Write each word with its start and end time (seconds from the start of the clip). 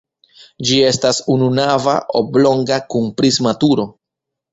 Ĝi 0.69 0.77
estas 0.91 1.19
ununava 1.33 1.93
oblonga 2.21 2.79
kun 2.95 3.05
prisma 3.21 3.55
turo. 3.65 3.87